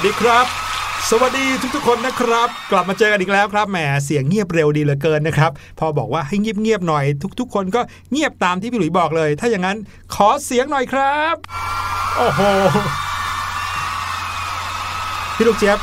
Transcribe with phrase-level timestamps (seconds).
[0.00, 0.46] สวัสดีครับ
[1.10, 7.04] สสวัสดีทุกๆคนนะครับ กลับมาเจอกันอีกแล้วครับแหมเสียงเงียบเร็วดีเหลือเกินนะครับพอบอกว่าให้เงียบๆหน่อย
[7.40, 7.80] ทุกๆ คนก็
[8.12, 9.76] เงียบตามที่พี่หลุยบอกเลย ถ้าอย่างนั้น
[10.14, 11.34] ขอเสียงหน่อยครับ
[12.16, 12.40] โอ้โห
[15.36, 15.78] พี่ลูกเจี๊ยบ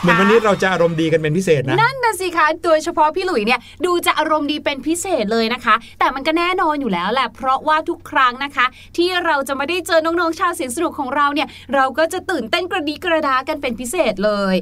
[0.00, 8.66] เหมือนวันนี้เราจะอารมณ์ดีกันเป็นพิเศษนะ นั่นน่ะสิคะโดยเฉพาะพี่หลุยเนี่ยดูจะอารมณ์ดีเป็นพิเศษเลยนะคะ แต่มันก็แน่นอนอยู่แล้วแหละเพราะว่าทุกครั้งนะคะ
[8.96, 14.54] ที่เราจะไม่ได้เจอน้องๆชาวเสียงสนุกของเราเนี่ย เราก็จะตื่นเต้นกระดีกระดากันเป็นพิเศษเลย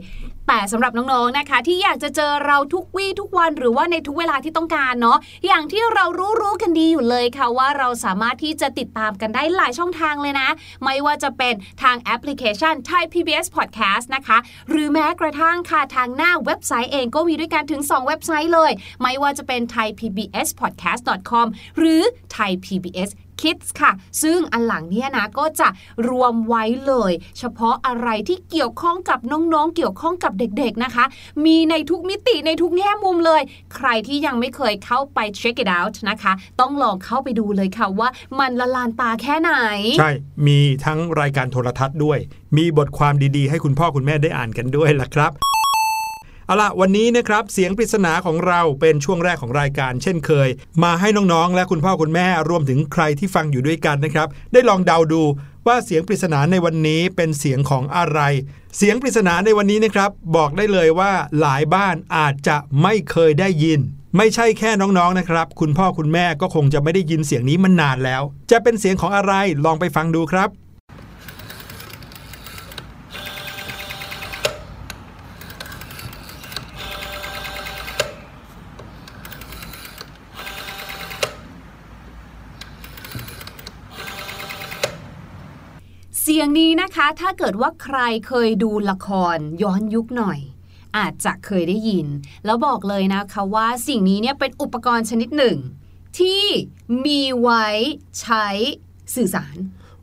[0.48, 6.04] แต่สำหรับน้องๆนะคะ ที่อยากจะเจอเราทุกวี่ทุกวันหรือว่าในทุกเวลาที่ต้องการเนาะอย่างที่เรา
[6.40, 10.48] รู้ๆกันดีอยู่เลยค่ะว่าเราสามารถที่จะติดตามกันได้หลายช่องทางเลยนะ
[10.84, 14.38] ไม่ว่าจะเป็นทางแอปพลิเคชัน Thai PBS Podcast นะคะ
[14.70, 18.70] หรือแม้กระทั่งค่ะทางหน้าเว็บไซต์เองก็มีด้วยกันถึง 2 เว็บไซต์เลย
[19.02, 21.46] ไม่ว่าจะเป็น thaipbspodcast.com
[21.78, 22.00] หรือ
[22.36, 23.10] Thai PBS
[23.40, 23.92] Kids ค่ะ
[24.22, 25.68] ซึ่งอันหลังเนี่ยนะก็จะ
[26.08, 31.04] รวมไว้เลย เฉพาะอะไรที่เกี่ยวข้องกับน้องๆ เกี่ยวข้องกับเด็กๆนะคะ
[31.44, 33.42] มีในทุกมิติในทุกแง่มุมเลย
[33.74, 39.52] ใครที่ยังไม่เคยเข้าไป check it out นะคะ ต้องลองเข้าไปดูเลยค่ะว่ามันละลานตาแค่ไหน
[39.98, 40.10] ใช่
[40.46, 42.18] มีทั้งรายการโทรทัศน์ด้วย
[42.56, 45.32] มีบทความดีๆ ให้คุณพ่อคุณแม่ได้อ่านกันด้วยล่ะครับ
[46.46, 50.48] เอาล่ะวันนี้นะครับเสียงปริศนาของเราเป็นช่วงแรกของรายการ เช่นเคย
[50.82, 55.22] มาให้น้องๆ และคุณพ่อคุณแม่รวมถึงใครที่ฟังอยู่ด้วยกันนะครับ ได้ลองเดาดู
[55.66, 58.20] ว่าเสียงปริศนาในวันนี้เป็นเสียงของอะไร
[58.76, 63.80] เสียงปริศนาในวันนี้นะครับ บอกได้เลยว่าหลายบ้านอาจจะไม่เคยได้ยิน
[64.16, 69.32] ไม่ใช่แค่น้องๆนะครับ คุณพ่อคุณแม่ก็คงจะไม่ได้ยินเสียงนี้มันนานแล้ว จะเป็นเสียงของอะไร
[69.64, 70.48] ลองไปฟังดูครับ
[86.28, 90.38] เสียงนี้นะคะ ถ้าเกิดว่าใครเคยดูละครย้อนยุคหน่อย
[90.96, 92.06] อาจจะเคยได้ยิน
[92.44, 95.58] แล้วบอกเลยนะคะว่าสิ่งนี้เนี่ยเป็นอุปกรณ์ชนิดหนึ่ง
[96.18, 96.44] ที่
[97.04, 97.66] มีไว้
[98.20, 98.46] ใช้
[99.14, 99.56] สื่อสาร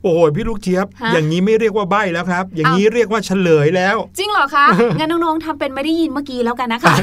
[0.03, 4.65] โอ้โหพี่ลูกเจี๊ยบฮะอย่างนี้ไม่เรียกว่าใบ้แล้วครับ อย่างนี้เรียกว่าเฉลยแล้ว จริงเหรอคะ
[4.99, 6.95] งั้นน้องๆทำเป็นไม่ได้ยินเมื่อกี้แล้วกันนะคะ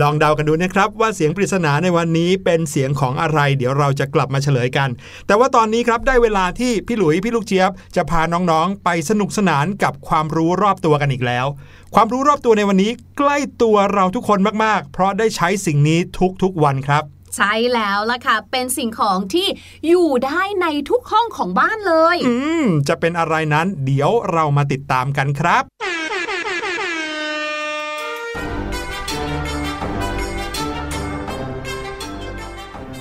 [0.00, 4.88] ลองเดากันดูนะครับว่าเสียงปริศนาในวันนี้เป็นเสียงของอะไร เดี๋ยวเราจะกลับมาเฉลยกัน
[5.26, 11.46] แต่ว่าตอนนี้ครับได้เวลาที่พี่หลุยพี่ลูกเจี๊ยบ จะพาน้องๆ ไปสนุกสนานกับความรู้รอบตัวกันอีกแล้ว
[11.94, 15.98] ความรู้รอบตัวในวันนี้ใกล้ตัวเราทุกคนมากๆ เพราะได้ใช้สิ่งนี้
[16.42, 17.04] ทุกๆวันครับ
[17.34, 19.46] ใช่แล้วล่ะค่ะ เป็นสิ่งของที่
[19.86, 25.64] อยู่ได้ในทุกห้องของบ้านเลย อืม จะเป็นอะไรนั้นเดี๋ยวเรามาติดตามกันครับ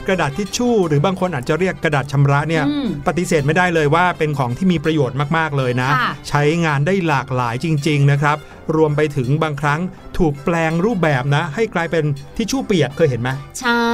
[0.07, 8.38] กระดาษทิชชู่หรือบางคนอาจจะเรียกกระดาษชำระเนี่ยอืมปฏิเสธไม่ได้เลยว่าเป็นของที่มีประโยชน์มากๆเลยนะค่ะใช้งานได้หลากหลายจริง ๆ นะครับ
[8.75, 9.79] รวมไปถึงบางครั้ง
[10.17, 13.29] ถูกแปลงรูปแบบนะ ให้กลายเป็นทิชชู่เปียกเคยเห็นไหม
[13.59, 13.85] ใช่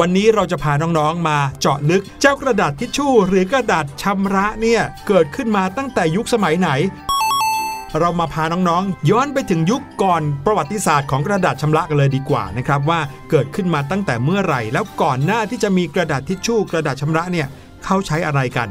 [0.00, 6.70] วันนี้เราจะพาน้องๆมาเจาะลึกเจ้ากระดาษทิชชู่ หรือกระดาษชำระเนี่ยเกิดขึ้นมาตั้งแต่ยุคสมัยไหน
[8.00, 13.00] เรามาพาน้องๆ ย้อนไปถึงยุคก่อนประวัติศาสตร์ของกระดาษชำระกันเลยดีกว่านะครับว่า
[13.30, 17.46] เกิดขึ้นมาตั้งแต่เมื่อไหร่ แล้วก่อนหน้าที่จะมีกระดาษทิชชู่ กระดาษชำระเนี่ย
[17.84, 18.68] เขาใช้อะไรกัน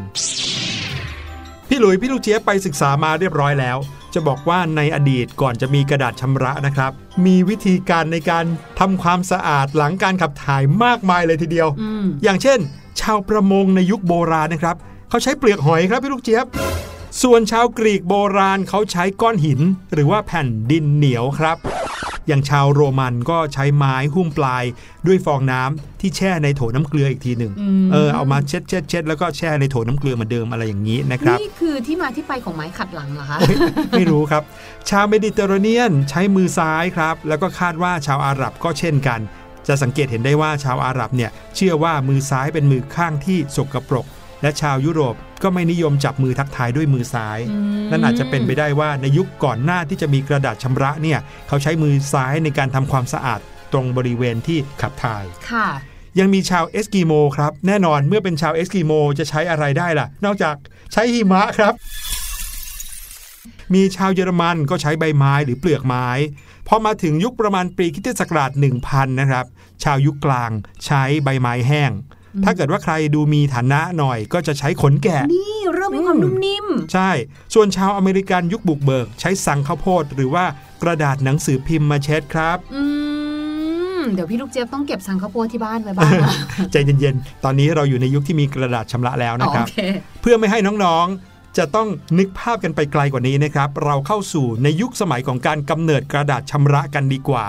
[1.75, 3.77] พี่หลุยพี่ลูกเจี๊ยบไปศึกษามาเรียบร้อยแล้ว
[4.13, 6.91] จะบอกว่าในอดีตก่อนจะมีกระดาษชำระนะครับ
[7.25, 8.45] มีวิธีการในการ
[8.79, 12.59] ทำความสะอาดหลังการขับถ่ายมากมายเลยทีเดียวอืมอย่างเช่น
[13.01, 14.75] ชาวประมงในยุคโบราณนะครับ
[15.09, 16.45] เขาใช้เปลือกหอยครับพี่ลูกเจี๊ยบ
[17.21, 19.59] ส่วนชาวกรีกโบราณเขาใช้ก้อนหิน
[19.93, 21.57] หรือว่าแผ่นดินเหนียวครับ
[22.27, 24.63] อย่างชาวโรมันก็ใช้ไม้หุ้มปลาย
[25.07, 33.37] ด้วยฟองน้ำที่แช่ในโถน้ำเกลืออีกทีหนึ่งอืมเออเอามาเช็ดเช็ดเช็ดแล้วก็แช่ในโถน้ำเกลือเหมือนเดิมอะไรอย่างนี้นะครับนี่คือที่มาที่ไปของไม้ขัดหลังเหรอคะ
[33.91, 34.43] ไม่รู้ครับ
[34.89, 39.19] ชาวเมดิเตอร์เรเนียนใช้มือซ้ายครับ แล้วก็คาดว่าชาวอาหรับก็เช่นกัน
[39.67, 44.05] จะสังเกตเห็นได้ว่าชาวอาหรับเนี่ยเชื่อว่ามือซ้ายเป็นมือข้างที่สกปรก
[44.43, 53.39] และชาวยุโรปก็ไม่นิยมจับมือทักทายด้วยมือซ้ายอืมนั่นอาจจะเป็นไปได้ว่าในยุคก่อนหน้าที่จะมีกระดาษชำระเนี่ยเขาใช้มือซ้ายในการทำความสะอาด
[53.71, 55.67] ตรงบริเวณที่ขับถ่ายค่ะ
[56.19, 60.55] ยังมีชาวเอสกิโมครับ แน่นอนเมื่อเป็นชาวเอสกิโมจะใช้อะไรได้ล่ะ นอกจาก
[60.93, 61.73] ใช้หิมะครับ
[63.73, 66.07] มีชาวเยอรมันก็ใช้ใบไม้หรือเปลือกไม้
[66.67, 68.51] พอมาถึงยุคประมาณปีคริสตศักราช
[68.85, 69.45] 1000 นะครับ
[69.83, 70.51] ชาวยุคกลาง
[70.85, 71.91] ใช้ใบไม้แห้ง
[72.43, 77.09] ถ้าเกิดว่าใครดูมีฐานะหน่อยก็จะใช้ขนแกะ นี่เริ่มมีความนุ่มนิ่ม ใช่
[77.53, 80.45] ส่วนชาวอเมริกันยุคบุกเบิก ใช้สังข้าวโพดหรือว่า
[80.83, 82.83] กระดาษหนังสือพิมพ์มาเช็ดครับอื
[83.99, 86.33] มเดี๋ยวพี่ลูกเจี๊ยบต้องเก็บสังข้าวโพดที่บ้านไว้บ้างนะ
[86.71, 89.77] ใจเย็นๆ ตอนนี้เราอยู่ในยุคที่มีกระดาษชำระแล้วนะครับโอเค
[90.21, 91.87] เพื่อไม่ให้น้องๆ จะต้อง
[92.19, 97.45] นึกภาพกันไปไกลกว่านี้นะครับ เราเข้าสู่ในยุคสมัยของการกำเนิดกระดาษชำระกันดีกว่า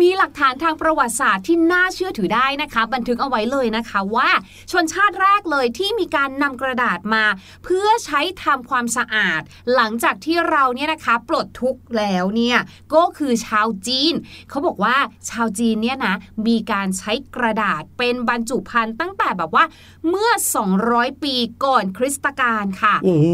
[0.00, 4.30] มีหลักฐานทางประวัติศาสตร์ที่น่าเชื่อถือได้นะคะ บันทึกเอาไว้เลยนะคะว่า
[4.70, 7.24] ชนชาติแรกเลยที่มีการนำกระดาษมา
[7.64, 9.40] เพื่อใช้ทำความสะอาด
[9.74, 12.58] หลังจากที่เราเนี่ยนะคะปลดทุกข์แล้วเนี่ย
[12.94, 14.14] ก็คือชาวจีน
[14.48, 14.96] เขาบอกว่า
[15.30, 16.14] ชาวจีนเนี่ยนะ
[16.46, 19.64] มีการใช้กระดาษเป็นบรรจุภัณฑ์ตั้งแต่แบบว่า
[20.08, 20.30] เมื่อ
[20.78, 21.34] 200 ปี
[21.64, 23.28] ก่อนคริสตกาลค่ะโอ้โห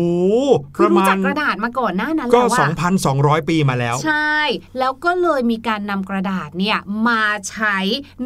[0.75, 2.69] ปคือระรู้มาจัณกกระดาษมาก่อนหน้านั้นก็แล้วอะ
[3.03, 4.37] 2,200 ปีมาแล้ว ใช่
[4.79, 6.79] แล้วก็เลยมีการนำกระดาษเนี่ย
[7.09, 7.77] มาใช้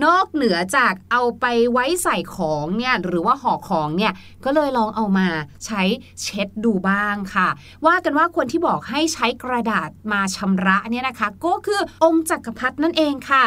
[0.05, 4.13] นอกเหนือจากเอาไปไว้ใส่ของเนี่ยหรือว่าห่อของเนี่ย
[4.45, 5.29] ก็เลยลองเอามา
[5.67, 5.83] ใช้
[6.23, 7.49] เช็ดดูบ้างค่ะ
[7.87, 13.45] ว่ากันว่าคนที่บอกให้ใช้กระดาษมาชำระเนี่ยนะคะ ก็คือองค์จักรพรรดินั่นเองค่ะ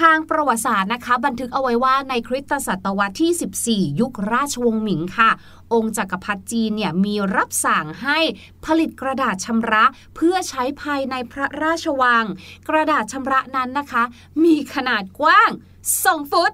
[0.00, 5.30] ทางประวัติศาสตร์นะคะ บันทึกเอาไว้ว่าในคริสตศตวรรษที่ 14 ยุคราชวงศ์หมิงค่ะ
[5.72, 8.18] องค์จักรพรรดิจีนเนี่ยมีรับสั่งให้
[8.64, 9.84] ผลิตกระดาษชำระ
[10.16, 12.24] เพื่อใช้ภายในพระราชวัง
[12.68, 14.02] กระดาษชำระนั้นนะคะ
[14.44, 15.50] มีขนาดกว้าง
[15.92, 16.52] 2 ฟุต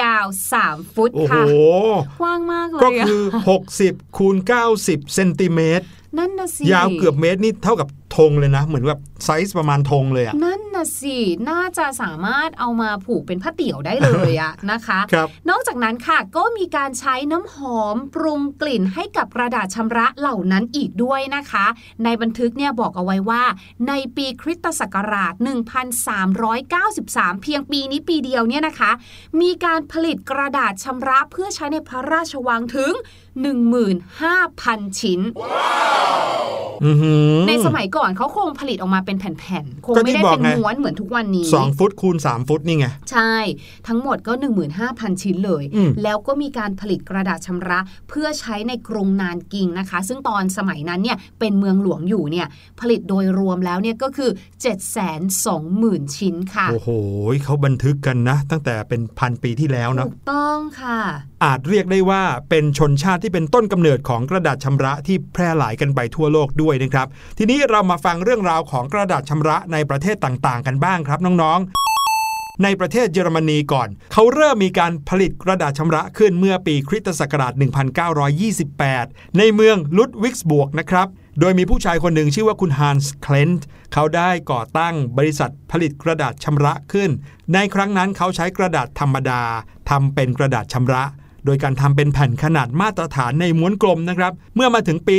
[0.00, 0.26] ยาว
[0.60, 1.42] 3 ฟุตโอ้โหค่ะ
[2.20, 3.22] กว้างมากเลย ก็อะคือ
[3.68, 4.36] 60คูณ
[4.74, 5.86] 90 เซนติเมตร
[6.18, 11.18] นั่นนะสิยาวเกือบเมตรนี่เท่ากับธงเลยนะ เหมือนแบบไซส์ประมาณธงเลยอะนั่นนะสิ
[11.50, 21.66] น่าจะสามารถเอามาผูกเป็นผ้าเตี๋ยวได้เลยอะนะคะครับนอกจากนั้นค่ะก็มีการใช้น้ำหอมปรุงกลิ่นให้กับกระดาษชำระเหล่านั้นอีกด้วยนะคะ
[22.04, 23.42] ในบันทึกเนี่ยบอกเอาไว้ว่า
[23.88, 25.32] ในปีคริสตศักราช
[26.58, 28.90] 1393 เพียงปีนี้ปีเดียวเนี่ยนะคะ
[29.40, 32.92] มีการผลิตกระดาษชำระเพื่อใช้ในพระราชวังถึง
[33.36, 35.20] 15,000 ชิ้น
[36.84, 43.34] อื้อหือในสมัยก่อนเขาคงผลิตออกมาเป็นแผ่นๆ คงก็ไม่ที่ได้บอกเป็นไงม้วนเหมือนทุกวันนี้สองฟุตคูณ 3 ฟุตนี่ไง ใช่
[43.88, 44.32] ทั้งหมดก็
[44.78, 47.78] 15,000 ชิ้นเลยอืมแล้วก็มีการผลิตกระดาษชำระ
[48.08, 52.46] เพื่อใช้ในกรุงนานกิงนะคะ ซึ่งตอนสมัยนั้นเนี่ยเป็นเมืองหลวงอยู่เนี่ย
[52.80, 54.30] ผลิตโดยรวมแล้วเนี่ยก็คือ
[55.22, 56.88] 720,000 ชิ้นค่ะ โอ้โห
[57.44, 61.00] เขาบันทึกกันนะ ตั้งแต่เป็นพันปีที่แล้วเนาะถูกต้องค่ะ
[61.44, 67.06] อาจเรียกได้ว่าเป็นชนชาติที่เป็นต้นกำเนิดของกระดาษชำระที่แพร่หลายกันไปทั่วโลกด้วยนะครับ
[67.38, 77.52] ทีนี้เรามาฟังเรื่องราวของกระดาษชำระในประเทศต่างๆ กันบ้างครับน้องๆ ในประเทศเยอรมนีก่อน เขาเริ่มมีการผลิตกระดาษชำระขึ้นเมื่อปีคริสตศักราช
[78.44, 81.08] 1928 ในเมืองลุดวิกส์บวกนะครับ
[81.40, 87.10] โดยมีผู้ชายคนหนึ่งชื่อว่าคุณฮันส์เคลนต์เขาได้ก่อตั้งบริษัทผลิตกระดาษชำระขึ้น
[87.54, 89.42] ในครั้งนั้นเขาใช้กระดาษธรรมดา
[89.90, 91.04] ทำเป็นกระดาษชำระ
[91.46, 95.16] โดยการทำเป็นแผ่นขนาดมาตรฐานในม้วนกลมนะครับ เมื่อมาถึงปี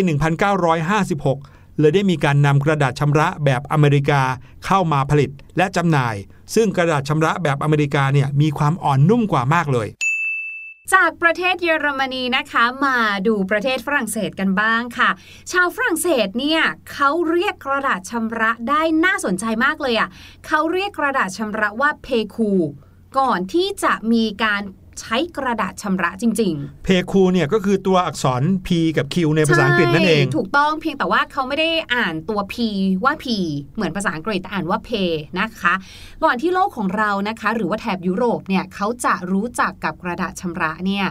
[1.07, 4.21] 1956 เลยได้มีการนำกระดาษชำระแบบอเมริกา
[4.65, 6.15] เข้ามาผลิตและจำหน่าย
[6.55, 9.87] ซึ่งกระดาษชำระแบบอเมริกาเนี่ยมีความอ่อนนุ่มกว่ามากเลย
[10.93, 15.09] จากประเทศเยอรมนีนะคะมาดูประเทศฝรั่งเศสกันบ้างค่ะ
[15.51, 20.09] ชาวฝรั่งเศสเนี่ยเขาเรียกกระดาษชำระได้น่าสนใจมากเลยอะ่ะ
[20.47, 22.51] เขาเรียกกระดาษชำระว่าเพคู
[23.19, 24.61] ก่อนที่จะมีการ
[25.01, 32.55] ใช้กระดาษชำระจริง ๆ เพคูเนี่ยก็คือตัวอักษร P กับ Q ในภาษาอังกฤษนั่นเองใช่ถูกต้องเพียงแต่ว่าเขาไม่ได้อ่านตัว P
[33.03, 33.25] ว่า P
[33.75, 34.89] เหมือนภาษาอังกฤษแต่อ่านว่า P
[35.39, 35.73] นะคะ
[36.23, 41.07] ก่อนที่โลกของเรานะคะ หรือว่าแถบยุโรปเนี่ยเขาจะรู้จักกับกระดาษชำระเนี่ย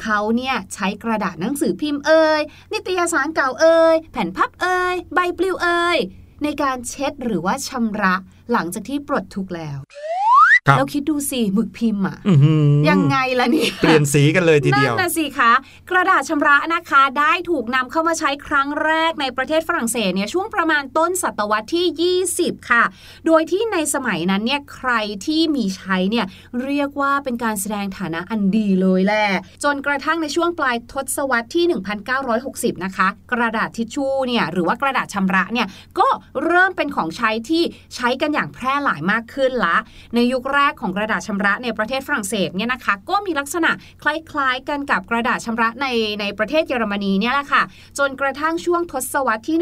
[0.00, 2.40] เขาเนี่ยใช้กระดาษหนังสือพิมพ์เอ่ย
[2.72, 5.98] นิตยสารเก่าเอ่ยแผ่นพับเอ่ยใบปลิวเอ่ย
[6.42, 8.14] ในการเช็ดหรือว่าชำระ
[8.52, 10.33] หลังจากที่ปลดทุกข์แล้วครับ
[10.66, 12.54] แล้วคิดดูสิหมึกพิมพ์อะอื้อหื
[12.84, 15.52] อยังไงล่ะเนี่ยเปลี่ยนสีกันเลยทีเดียวนั่นน่ะสิคะ
[15.90, 22.84] กระดาษชำระนะคะได้ถูกนำเข้ามาใช้ครั้งแรกในประเทศฝรั่งเศสเนี่ยช่วงประมาณต้นศตวรรษที่ 20 ค่ะ
[23.26, 24.92] โดยที่ในสมัยนั้นเนี่ยใคร
[25.26, 26.26] ที่มีใช้เนี่ย
[26.64, 29.26] เรียกว่าเป็นการแสดงฐานะอันดีเลยแหละ
[29.64, 31.64] จนกระทั่งในช่วงปลายทศวรรษที่
[32.24, 35.66] 1960 นะคะ กระดาษทิชชู่เนี่ยหรือว่ากระดาษชำระเนี่ย
[35.98, 36.08] ก็
[36.44, 37.62] เริ่มเป็นของใช้ที่
[37.94, 39.76] ใช้กันอย่างแพร่หลายมากขึ้นละ
[40.14, 43.70] ในยุคแรกของกระดาษชำระในประเทศฝรั่งเศสเนี่ยนะคะ ก็มีลักษณะ
[44.02, 45.86] คล้ายๆกันกับกระดาษชำระใน
[46.20, 47.62] ในประเทศเยอรมนีเนี่ยแหละค่ะ
[47.98, 49.56] จนกระทั่งช่วงทศวรรษที่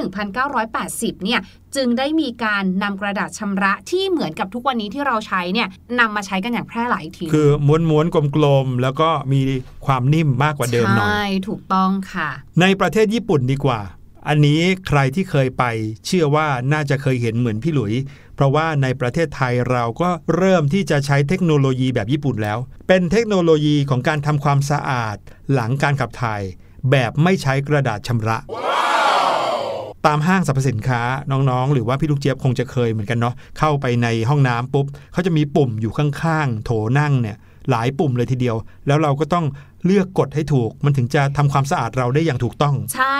[0.60, 1.40] 1980 เนี่ย
[1.76, 5.68] จึงได้มีการนำกระดาษชำระที่เหมือนกับทุกวันนี้ที่เราใช้เนี่ย
[6.00, 9.40] นำมาใช้กันอย่างแพร่หลายอีกที คือม้วนๆกลมๆแล้วก็มี
[9.86, 12.28] ความนิ่มมากกว่าเดิมหน่อย ใช่ ถูกต้องค่ะ
[12.60, 13.80] ในประเทศญี่ปุ่นดีกว่า
[14.28, 15.64] อันนี้ใครที่เคยไป
[16.06, 17.92] เชื่อว่าน่าจะเคยเห็นเหมือนพี่หลุย
[18.34, 22.58] เพราะว่าในประเทศไทยเราก็เริ่มที่จะใช้เทคโนโลยีแบบญี่ปุ่นแล้ว
[22.88, 25.16] เป็นเทคโนโลยีของการทำความสะอาด
[25.52, 26.42] หลังการขับถ่าย
[26.90, 28.38] แบบไม่ใช้กระดาษชำระ
[30.06, 37.36] ตามห้างสรรพสินค้าน้องๆ หรือว่าพี่ลูกเจี๊ยบคงจะเคยเหมือนกันเนาะเข้าไปในห้องน้ำปุ๊บเขาจะมีปุ่มอยู่ข้างๆ โถนั่งเนี่ย
[37.70, 39.46] หลายปุ่มเลยทีเดียว แล้วเราก็ต้อง
[39.86, 43.18] เลือกกดให้ถูก มันถึงจะทำความสะอาดเราได้อย่างถูกต้อง ใช่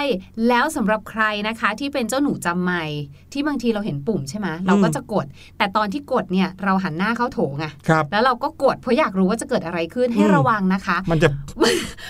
[0.48, 2.82] แล้วสำหรับใครนะคะที่เป็นเจ้าหนูจำไม่
[3.32, 5.26] ที่บางทีเราเห็นปุ่มใช่ไหมเราก็จะกด
[5.58, 11.28] แต่ตอนที่กดเนี่ยเราหันหน้าเข้าโถงอะครับแล้วเราก็กดเพราะอยากรู้ว่าจะเกิดอะไรขึ้นให้อืมระวังนะคะ มันจะ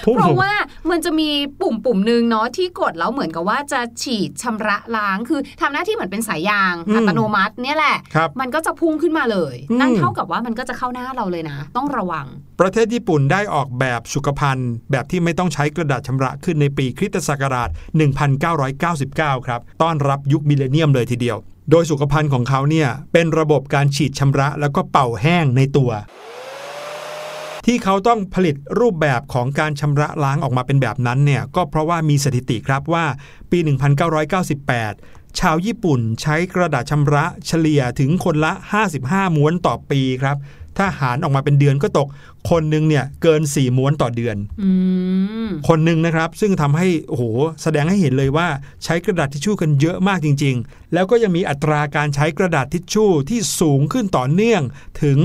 [0.05, 0.53] พุ่งเพราะว่า
[0.91, 1.31] มันจะมี
[1.61, 12.27] ปุ่มปุ่มหนึ่งเนาะที่กดแล้วเหมือนกับว่าจะฉีดชำระล้างคือทำหน้าที่เหมือนเป็นสายยางอืมอัตโนมัติเนี่ยแหละครับมันก็จะพุ่งขึ้นมาเลยอืมนั่นเท่ากับว่ามันก็จะเข้าหน้าเราเลยนะ ต้องระวัง
[12.61, 17.69] ประเทศญี่ปุ่นได้ออกแบบสุขภัณฑ์ แบบที่ไม่ต้องใช้กระดาษชำระขึ้นในปีคริสตศักราช
[18.53, 21.39] 1999 ครับ ต้อนรับยุคมิเลเนียมเลยทีเดียว
[21.71, 25.91] โดยสุขภัณฑ์ของเขาเนี่ย เป็นระบบการฉีดชำระแล้วก็เป่าแห้งในตัว
[27.67, 33.05] ที่เขาต้องผลิตรูปแบบของการชำระล้างออกมาเป็นแบบนั้นเนี่ยก็เพราะว่ามีสถิติครับว่า
[33.51, 33.59] ปี
[34.45, 38.53] 1998 ชาวญี่ปุ่นใช้กระดาษชำระเฉลี่ยถึงคนละ
[38.95, 40.37] 55 ม้วนต่อปีครับ
[40.79, 42.09] ถ้าหารออกมาเป็นเดือนก็ตก
[42.50, 44.71] คนหนึ่งเนี่ยเกิน 4 ม้วนต่อเดือนอื
[45.49, 47.25] มคนหนึ่งนะครับ ซึ่งทำให้โอ้โห
[47.62, 48.49] แสดงให้เห็นเลยว่า
[48.85, 54.62] ใช้กระดาษทิชชู่กันเยอะมากจริง ๆ แล้วก็ยังมีอัตราการใช้กระดาษทิชชู่ที่สูงขึ้นต่อเนื่อง
[55.02, 55.19] ถึง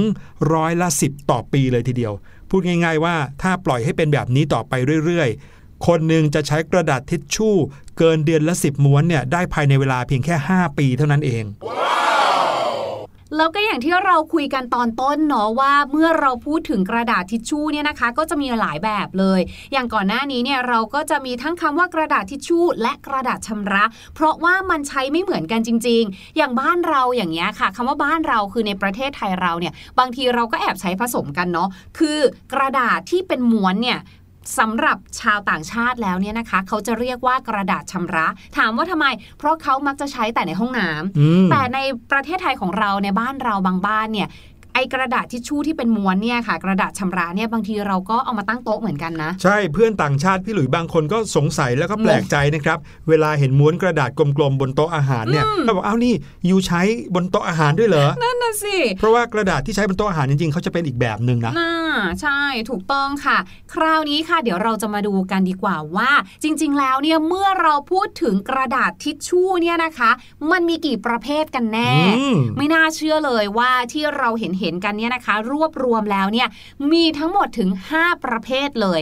[0.54, 2.14] ร้อยละ10 ต่อปีเลยทีเดียว
[2.50, 4.74] พูดง่าย ๆ ว่าถ้าปล่อยให้เป็นแบบนี้ต่อไป
[5.06, 7.56] เรื่อยๆ คนหนึ่งจะใช้กระดาษทิชชู่
[7.98, 11.44] เกินเดือนละ 10 ม้วนเนี่ยได้ภายในเวลาเพียงแค่ 5 ปีเท่านั้นเอง
[13.36, 19.40] แล้วก็อย่างที่เราคุยกันตอนต้นเนาะว่าเมื่อเราพูดถึงกระดาษทิชชู่เนี่ยนะคะ ก็จะมีหลายแบบเลย
[19.74, 23.84] อย่างก่อนหน้านี้เนี่ยเราก็จะมีทั้งคำว่ากระดาษทิชชู่ และกระดาษชำระ
[24.16, 32.20] เพราะว่ามันใช้ไม่เหมือนกันจริง ๆ อย่างบ้านเราอย่างเงี้ยค่ะคำว่าบ้านเราคือในประเทศไทยเราเนี่ยบางทีเราก็แอบใช้ผสมกันเนาะคือ
[32.54, 34.00] กระดาษที่เป็นม้วนเนี่ย
[34.58, 38.28] สำหรับชาวต่างชาติแล้วเนี่ยนะคะ เขาจะเรียกว่ากระดาษชำระ
[38.58, 41.80] ถามว่าทำไม เพราะเขามักจะใช้แต่ในห้องน้ำอืมแต่ใน
[42.12, 44.28] ประเทศไทยของเราในบ้านเราบางบ้านเนี่ย
[44.78, 52.78] ไอกระดาษทิชชู่ที่เป็นม้วนเนี่ยค่ะ กระดาษชำระเนี่ยบางทีเราก็เอามาตั้งโต๊ะเหมือนกันนะ ใช่เพื่อนต่างชาติพี่หลุยบางคนก็สงสัยแล้วก็แปลกใจนะครับ
[53.10, 56.14] เวลาเห็นม้วนกระดาษกลมๆบนโต๊ะอาหารเนี่ยก็บอกอ้าวนี่
[56.50, 56.82] ยูใช้
[57.16, 61.74] บนโต๊ะอาหารด้วยเหรอนั่นน่ะสิเพราะว่ากระดาษที่ใช้บนโต๊ะอาหารจริงๆเขาจะเป็นอีกแบบหนึ่งนะน่า
[62.22, 63.38] ใช่ถูกต้องค่ะ
[63.74, 66.12] คราวนี้ค่ะเดี๋ยวเราจะมาดูกันดีกว่าว่า
[66.44, 70.12] จริง ๆ แล้วเนี่ยเมื่อเราพูดถึงกระดาษทิชชู่เนี่ยนะคะ
[70.52, 76.48] มันมีกี่ประเภทกันแน่อืมไม่น่าเชื่อเลยว่าที่เราเห็นเห็นๆกันเนี่ยนะคะ รวบรวมแล้วเนี่ย
[76.92, 79.00] มีทั้งหมดถึง 5 ประเภทเลย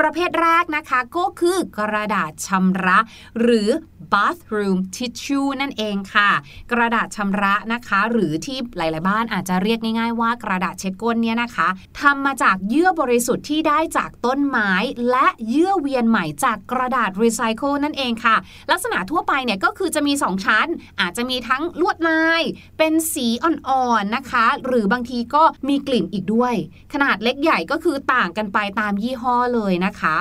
[0.00, 2.98] ประเภทแรกนะคะก็คือกระดาษชำระ
[3.40, 3.68] หรือ
[4.12, 6.30] bathroom tissue นั่นเองค่ะ
[6.72, 11.68] กระดาษชำระนะคะ หรือที่หลาย ๆ บ้านอาจจะเรียกง่าย ๆ ว่ากระดาษเช็ดก้นเนี่ยนะคะ
[12.00, 14.72] ทำมาจากเยื่อบริสุทธิ์ที่ได้จากต้นไม้
[15.10, 18.36] และเยื่อเวียนใหม่จากกระดาษรีไซเคิลนั่นเองค่ะ
[18.70, 20.66] ลักษณะทั่วไปเนี่ยก็คือจะมี 2 ชั้น
[21.00, 22.42] อาจจะมีทั้งลวดลาย
[22.78, 26.54] เป็นสีอ่อน ๆ นะคะ หรือบางทีก็มีกลิ่นอีกด้วย
[26.92, 30.16] ขนาดเล็กใหญ่ก็คือต่างกันไปตามยี่ห้อเลยนะคะ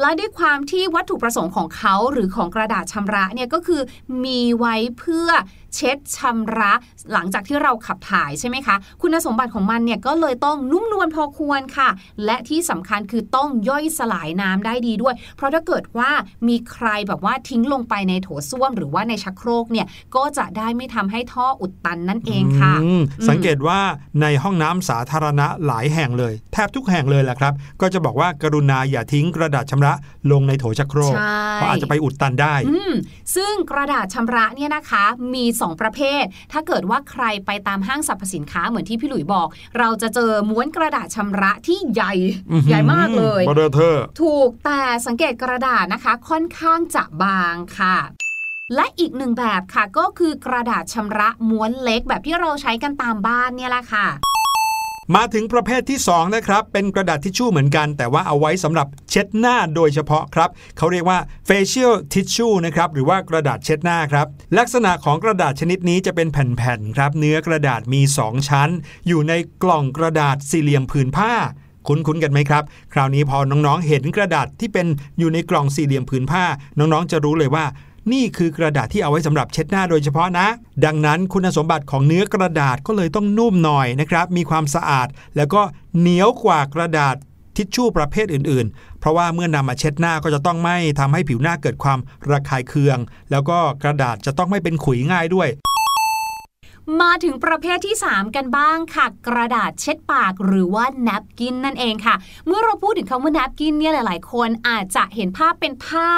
[0.00, 3.82] และด้วยความที่วัตถุประสงค์ของเขาหรือของกระดาษชำระเนี่ยก็คือ
[4.24, 5.28] มีไว้เพื่อ
[5.74, 6.72] เช็ดชำระ
[7.12, 11.88] หลังจากที่เราขับถ่ายใช่ไหมคะ คุณสมบัติของมันเนี่ยก็เลยต้องนุ่มนวลพอควรค่ะ
[12.24, 16.10] และที่สำคัญคือต้องย่อยสลายน้ำได้ดีด้วย เพราะถ้าเกิดว่า
[16.48, 23.80] มีใครแบบว่าทิ้งลงไปในโถส้วม หรือว่าในชักโครกเนี่ยก็จะได้ไม่ทำให้ท่ออุดตันนั่นเองค่ะอืมสังเกตว่า
[24.22, 29.92] ในห้องน้ำสาธารณะหลายแห่งเลย แทบทุกแห่งเลยแหละครับ ก็จะบอกว่ากรุณาอย่าทิ้งกระดาษชำระ
[30.32, 32.92] ลงในโถชักโครกใช่เพราะอาจจะไปอุดตันได้อืม
[33.36, 42.14] ซึ่งกระดาษชำระเนี่ยนะคะมี2 ประเภท ถ้าเกิดว่าใครไปตามห้างสรรพสินค้าเหมือนที่พี่หลุยบอก เราจะเจอม้วนกระดาษชำระที่ใหญ่
[42.68, 47.96] ใหญ่มากเลยบเรอเธอร์ถูกแต่สังเกตกระดาษนะคะ ค่อนข้างจะบางค่ะ
[48.74, 54.06] และอีกหนึ่งแบบค่ะก็คือกระดาษชำระม้วนเล็กแบบที่เราใช้กันตามบ้านเนี่ยแหละค่ะ
[55.14, 64.26] มาถึงประเภทที่2นะครับเป็นกระดาษทิชชู่เหมือนกัน แต่ว่าเอาไว้สำหรับเช็ดหน้าโดยเฉพาะครับเขาเรียกว่า facial tissue นะครับหรือว่ากระดาษเช็ดหน้าครับ
[64.58, 68.70] ลักษณะของกระดาษชนิดนี้จะเป็นแผ่นๆครับเนื้อกระดาษมี 2 ชั้น
[69.08, 71.32] อยู่ในกล่องกระดาษสี่เหลี่ยมผืนผ้า
[71.88, 74.86] คุ้นๆกันไหมครับ คราวนี้พอน้องๆ เห็นกระดาษที่เป็น
[75.18, 76.44] อยู่ในกล่องสี่เหลี่ยมผืนผ้า
[76.78, 77.64] น้องๆ จะรู้เลยว่า
[78.12, 80.46] นี่คือกระดาษที่เอาไว้สำหรับเช็ดหน้าโดยเฉพาะนะ
[80.84, 85.62] ดังนั้นคุณสมบัติของเนื้อกระดาษก็เลยต้องนุ่มหน่อยนะครับ มีความสะอาด แล้วก็
[85.98, 87.16] เหนียวกว่ากระดาษ
[87.56, 91.98] ทิชชู่ประเภทอื่น ๆ เพราะว่าเมื่อนำมาเช็ดหน้าก็จะต้องไม่ทำให้ผิวหน้าเกิดความ
[92.30, 92.98] ระคายเคือง
[93.30, 95.48] แล้วก็กระดาษจะต้องไม่เป็นขุยง่ายด้วย
[97.00, 102.14] มาถึงประเภทที่ 3 กันบ้างค่ะ กระดาษเช็ดปากหรือว่านับกินนั่นเองค่ะ
[102.46, 106.08] เมื่อเราพูดถึงคำว่านับกินเนี่ยหลาย ๆ คนอาจจะเห็นภาพเป็นผ้า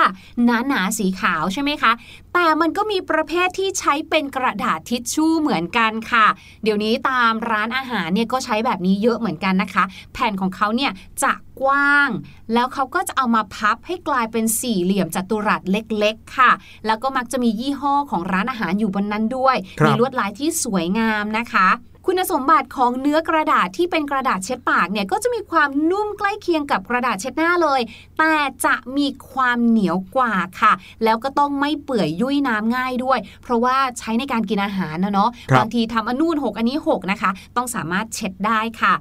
[0.45, 1.93] หนาๆสีขาวใช่ไหมคะ
[2.41, 6.27] แต่มันก็มีประเภทที่ใช้เป็นกระดาษทิชชู่เหมือนกันค่ะ
[6.63, 12.11] เดี๋ยวนี้ตามร้านอาหารเนี่ยก็ใช้แบบนี้เยอะเหมือนกันนะคะ แผ่นของเขาเนี่ยจะกว้าง
[12.55, 16.51] แล้วเขาก็จะเอามาพับให้กลายเป็นสี่เหลี่ยมจัตุรัสเล็กๆ ค่ะ
[16.87, 21.69] แล้วก็มักจะมียี่ห้อของร้านอาหารอยู่บนนั้นด้วยครับมีลวดลายที่สวยงามนะคะ
[22.11, 27.81] คุณสมบัติของเนื้อกระดาษที่เป็นกระดาษเช็ดปากเนี่ยก็จะมีความนุ่มใกล้เคียงกับกระดาษเช็ดหน้าเลย
[28.19, 30.73] แต่จะมีความเหนียวกว่าค่ะ
[31.05, 38.95] แล้วก็ต้องไม่เปื่อยยุ่ยน้ำง่ายด้วย เพราะว่าใช้ในการกินอาหารนะเนาะครับบางทีทำอันนู่นหกอันนี้หกนะคะ ต้องสามารถเช็ดได้ค่ะ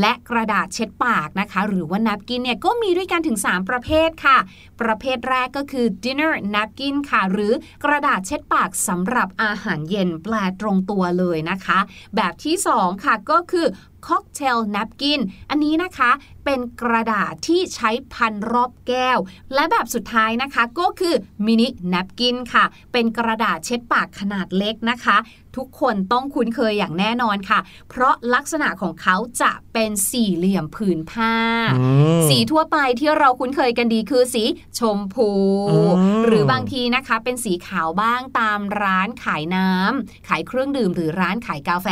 [0.00, 4.38] และกระดาษเช็ดปากนะคะ หรือว่านับกินเนี่ยก็มีด้วยกันถึง 3 ประเภทค่ะ
[4.80, 7.52] ประเภทแรกก็คือ dinner napkin ค่ะ หรือ
[7.84, 11.78] กระดาษเช็ดปากสำหรับอาหารเย็นแปลตรงตัวเลยนะคะ
[12.16, 13.66] แบบที่ 2 ค่ะก็คือ
[14.08, 16.10] cocktail napkin อันนี้นะคะ
[16.44, 19.18] เป็นกระดาษที่ใช้พันรอบแก้ว
[19.54, 21.14] และแบบสุดท้ายนะคะก็คือ
[21.46, 25.16] mini napkin ค่ะ เป็นกระดาษเช็ดปากขนาดเล็กนะคะ
[25.56, 31.34] ทุกคนต้องคุ้นเคยอย่างแน่นอนค่ะ เพราะลักษณะของเขาจะเป็นสี่เหลี่ยมผืนผ้า
[31.80, 34.44] อืมสีทั่วไปที่เราคุ้นเคยกันดีคือสี
[34.78, 35.30] ชมพู
[35.70, 35.76] อื
[36.18, 41.88] มหรือบางทีนะคะเป็นสีขาวบ้างตามร้านขายน้ำขายเครื่องดื่มหรือร้านขายกาแฟ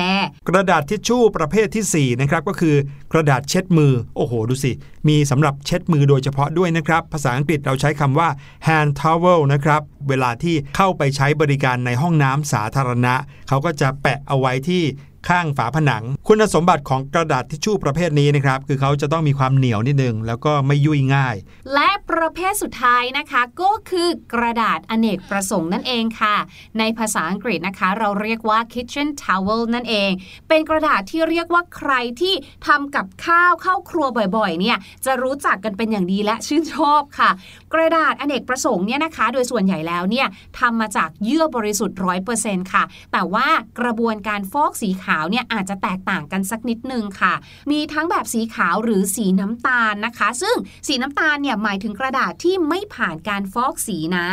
[0.48, 2.74] กระดาษทิชชู่ประเภทที่4นะครับก็คือ
[3.12, 4.72] กระดาษเช็ดมือ โอ้โห ดูสิ
[5.08, 8.28] มีสำหรับเช็ดมือโดยเฉพาะด้วยนะครับ ภาษาอังกฤษเราใช้คำว่า
[8.66, 13.14] hand towel นะครับ เวลาที่เข้าไปใช้บริการในห้องน้ำสาธารณะ
[13.48, 14.82] เขาก็จะแปะเอาไว้ที่
[15.28, 21.36] ข้างฝาผนัง คุณสมบัติของกระดาษทิชชู่ประเภทนี้นะครับ คือเขาจะต้องมีความเหนียวนิดนึง แล้วก็ไม่ยุ่ยง่าย
[21.74, 26.36] และประเภทสุดท้ายนะคะก็คือกระดาษอเนกประสงค์นั่นเองค่ะ
[26.78, 30.10] ในภาษาอังกฤษนะคะ เราเรียกว่า kitchen towel นั่นเอง
[30.48, 32.34] เป็นกระดาษที่เรียกว่าใครที่
[32.66, 37.30] ทำกับข้าวเข้าครัวบ่อยๆ เนี่ยจะรู้จักกันเป็นอย่างดีและชื่นชอบค่ะ
[37.74, 40.26] กระดาษอเนกประสงค์เนี่ยนะคะ โดยส่วนใหญ่แล้วเนี่ย
[40.58, 43.46] ทำมาจากเยื่อบริสุทธิ์ร้อยเปอร์เซ็นต์ค่ะ แต่ว่า
[43.80, 47.34] กระบวนการฟอกสีขาวเนี่ยอาจจะแตกต่างกันสักนิดนึงค่ะ
[47.70, 50.56] มีทั้งแบบสีขาวหรือสีน้ำตาลนะคะ ซึ่ง
[50.88, 54.26] สีน้ำตาลเนี่ยหมายถึงกระดาษที่ไม่ผ่านการฟอกสีนะ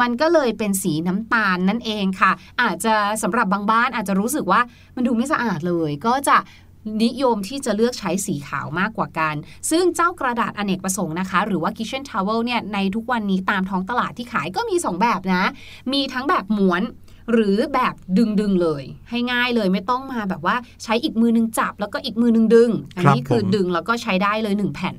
[0.00, 4.60] มันก็เลยเป็นสีน้ำตาลนั่นเองค่ะ อาจจะสำหรับบางบ้านอาจจะรู้สึกว่า
[4.96, 6.38] มันดูไม่สะอาดเลย ก็จะ
[7.04, 9.34] นิยมที่จะเลือกใช้สีขาวมากกว่ากัน
[9.70, 15.44] ซึ่งเจ้ากระดาษอเนกประสงค์นะคะ หรือว่า kitchen towel เนี่ย ในทุกวันนี้ตามท้องตลาดที่ขายก็มี 2 แบบนะ
[15.92, 16.82] มีทั้งแบบม้วน
[17.32, 24.94] หรือแบบดึงดึงๆเลย ให้ง่ายเลยไม่ต้องมาแบบว่าใช้อีกมือนึงจับ แล้วก็อีกมือนึงดึง อันนี้ครับคือผมดึงแล้วก็ใช้ได้เลยหนึ่งแผ่น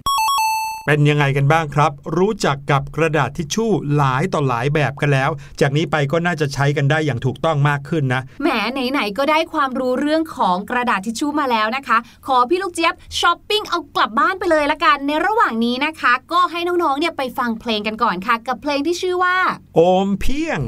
[0.85, 5.29] เป็นยังไงกันบ้างครับ รู้จักกับกระดาษทิชชู่หลายต่อหลายแบบกันแล้ว
[5.61, 8.47] จากนี้ไปก็น่าจะใช้กันได้อย่างถูกต้องมากขึ้นนะแหม
[8.91, 19.37] ไหนๆก็ได้ความรู้เรื่องของกระดาษทิชชู่มาแล้วนะคะ ขอพี่ลูกเจี๊ยบช้อปปิ้งเอากลับบ้านไปเลยละกัน ในระหว่างนี้นะคะ ก็ให้น้องๆเนี่ยไปฟังเพลงกันก่อนค่ะ กับเพลงที่ชื่อว่า
[19.75, 20.61] โอมเพียง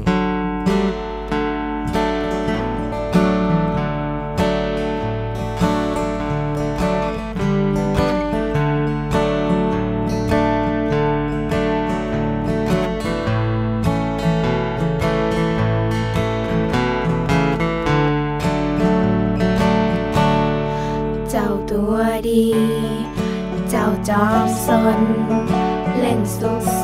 [24.68, 26.62] อม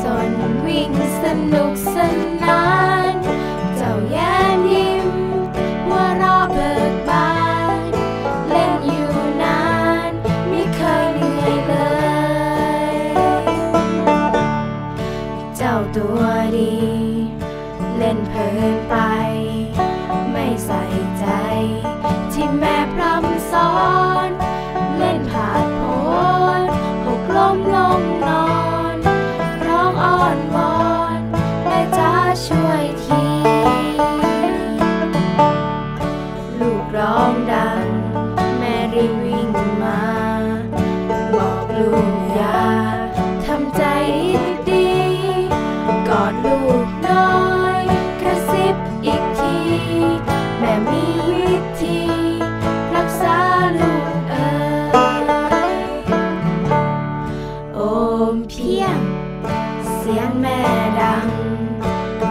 [60.13, 60.59] สียงแม่
[60.99, 61.27] ดัง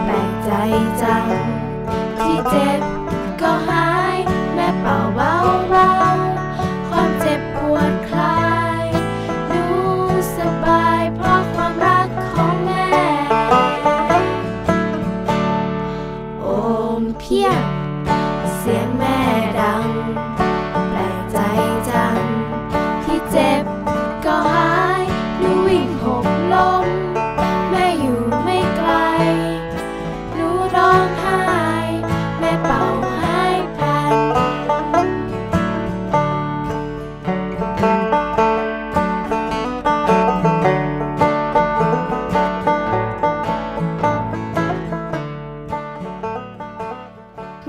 [0.05, 0.51] แปลกใจ
[1.01, 1.25] จัง
[2.19, 3.00] ที่เจ็บ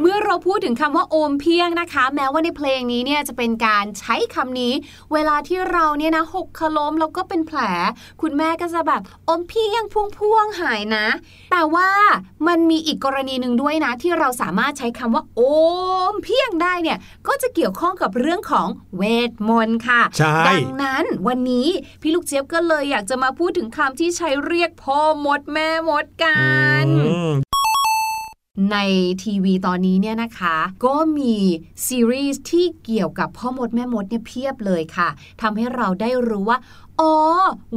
[0.05, 4.73] เมื่อเราพูดถึงคำว่าโอมเพียงนะคะ แม้ว่าในเพลงนี้เนี่ยจะเป็นการใช้คำนี้
[5.13, 7.61] เวลาที่เราเนี่ยนะหกขล้มแล้วก็เป็นแผล
[8.23, 11.07] คุณแม่ก็จะแบบอมเพียงพวงพวงๆหายนะ
[11.53, 11.91] แต่ว่า
[12.47, 15.41] มันมีอีกกรณีหนึ่งด้วยนะ ที่เราสามารถใช้คำว่าโอ
[16.13, 21.69] มเพียงได้เนี่ยก็จะเกี่ยวข้องกับเรื่องของเวทมนต์ค่ะใช่ดังนั้นวันนี้
[22.03, 26.39] พี่ลูกเจี๊ยบก็เลยอยากจะมาพูดถึงคำที่ใช้เรียกพ่อมดแม่มดกั
[26.85, 27.52] นอืม
[28.71, 28.77] ใน
[29.23, 31.35] ทีวีตอนนี้เนี่ยนะคะ ก็มี
[31.87, 35.09] ซีรีส์ที่เกี่ยวกับพ่อมดแม่มดเนี่ยเพียบเลยค่ะ
[35.41, 36.59] ทำให้เราได้รู้ว่า
[37.01, 37.13] อ๋อ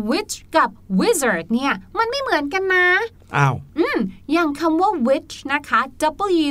[0.09, 2.87] witch กับ wizard เนี่ย มันไม่เหมือนกันนะ
[3.37, 3.97] อ้าว อืม
[4.31, 5.79] อย่างคำว่า witch นะคะ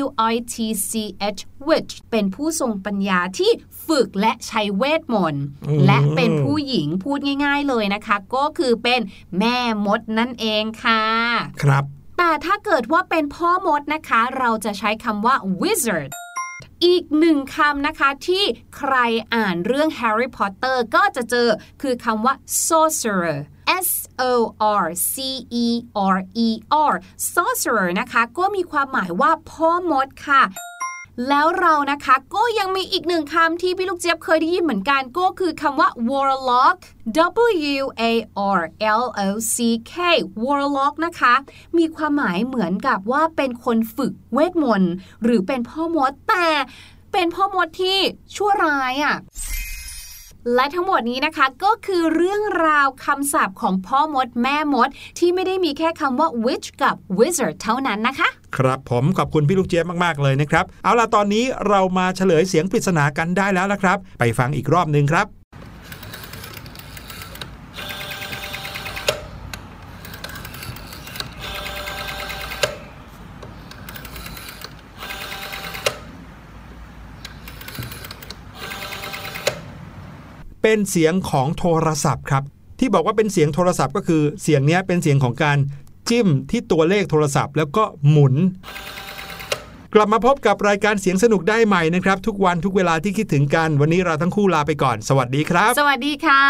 [0.00, 0.54] W I T
[0.90, 0.92] C
[1.36, 3.50] H witch เป็นผู้ทรงปัญญาที่
[3.86, 9.00] ฝึกและใช้เวทมนต์อืมและเป็นผู้หญิงพูดง่าย ๆเลยนะคะ ก็คือเป็น
[9.38, 9.56] แม่
[9.86, 11.02] มดนั่นเองค่ะ
[11.64, 11.84] ครับ
[12.18, 16.10] แต่ถ้าเกิดว่าเป็นพ่อมดนะคะ เราจะใช้คำว่า wizard
[16.84, 18.44] อีกหนึ่งคำนะคะที่
[18.76, 18.94] ใคร
[19.34, 21.48] อ่านเรื่อง Harry Potter ก็จะเจอ
[21.82, 22.34] คือคำว่า
[22.66, 23.38] sorcerer
[23.88, 23.90] S
[24.30, 24.32] O
[24.82, 25.14] R C
[25.64, 25.66] E
[26.14, 26.48] R E
[26.90, 26.94] R
[27.32, 30.42] sorcerer นะคะ ก็มีความหมายว่าพ่อมดค่ะ
[31.28, 36.76] แล้วเรานะคะก็ยังมีอีกหนึ่งคำที่พี่ลูกเจี๊ยบเคยได้ยินเหมือนกันก็คือคำว่า warlock
[37.80, 38.02] W A
[38.58, 38.60] R
[39.00, 39.56] L O C
[39.92, 39.94] K
[40.44, 41.34] warlock นะคะ
[41.78, 46.48] มีความหมายเหมือนกับว่าเป็นคนฝึกเวทมนต์หรือเป็นพ่อมดแต่
[47.12, 47.98] เป็นพ่อมดที่
[48.34, 49.16] ชั่วร้ายอะ่ะ
[50.54, 65.26] และทั้งหมดนี้นะคะก็คือเรื่องราวคำศัพท์ของพ่อมดแม่มด ที่ไม่ได้มีแค่คำว่า witch กับ wizard เท่านั้นนะคะ ครับผมขอบคุณพี่ลูกเจี๊ยบมาก ๆ เลยนะครับ เอาล่ะตอนนี้เรามาเฉลยเสียงปริศนากันได้แล้วละครับ ไปฟังอีกรอบหนึ่งครับ
[80.66, 82.42] เป็นเสียงของโทรศัพท์ครับ
[82.78, 85.58] ที่บอกว่าเป็นเสียงโทรศัพท์ก็คือเสียงเนี้ยเป็นเสียงของการ
[86.08, 88.34] จิ้มที่ตัวเลขโทรศัพท์ แล้วก็หมุน
[89.94, 96.44] กลับมาพบกับรายการเสียงสนุกได้ใหม่นะครับ ทุกวันทุกเวลาที่คิดถึงกัน วันนี้เราทั้งคู่ลาไปก่อน สวัสดีครับ สวัสดีค่ะ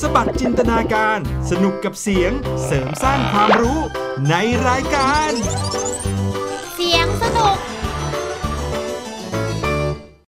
[0.00, 1.18] สบัดจินตนาการ
[1.50, 2.32] สนุกกับเสียง
[2.64, 3.80] เสริมสร้างความรู้
[4.30, 4.34] ใน
[4.68, 5.30] รายการ